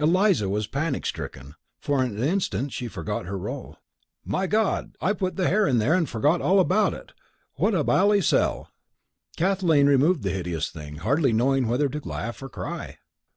[0.00, 3.76] Eliza was panic stricken, and for an instant forgot her role.
[4.24, 4.96] "My God!
[5.00, 7.12] I put the hare in there and forgot all about it.
[7.54, 8.72] What a bally sell!"
[9.36, 12.98] Kathleen removed the hideous thing, hardly knowing whether to laugh or cry.